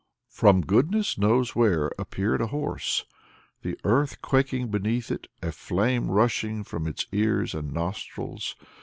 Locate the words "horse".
2.47-3.05